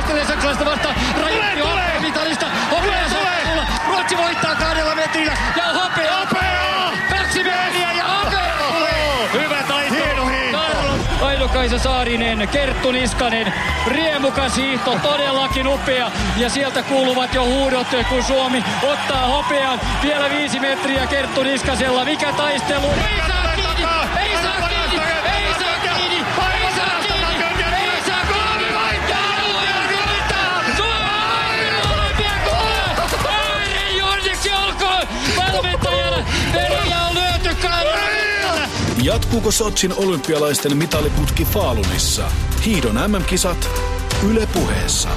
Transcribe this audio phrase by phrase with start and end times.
[0.00, 0.94] taistelee saksalaista vastaan.
[1.22, 2.00] Rajoitti tulee!
[2.00, 2.46] mitalista.
[2.70, 3.66] Hopea tulee!
[3.88, 5.32] Ruotsi voittaa kahdella metrillä.
[5.56, 6.16] Ja hopea.
[6.18, 6.92] Hopea!
[7.10, 8.54] Kaksi metriä ja hopea.
[9.32, 9.94] Hyvä taito.
[9.94, 10.58] Hieno hiihto.
[10.58, 13.52] Carlos Aino-Kaisa Saarinen, Kerttu Niskanen,
[13.86, 16.10] riemukas hiihto, todellakin upea.
[16.36, 19.80] Ja sieltä kuuluvat jo huudot, kun Suomi ottaa hopean.
[20.02, 22.04] Vielä viisi metriä Kerttu Niskasella.
[22.04, 22.86] Mikä taistelu?
[22.86, 23.29] Ei
[39.02, 42.30] Jatkuuko Sotsin olympialaisten mitaliputki Faalunissa?
[42.66, 43.68] Hiidon MM-kisat
[44.30, 45.08] Yle puheessa.